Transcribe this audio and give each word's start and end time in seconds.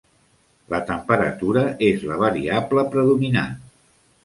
La 0.73 0.79
temperatura 0.87 1.63
és 1.89 2.07
la 2.13 2.19
variable 2.23 2.87
predominant. 2.97 3.57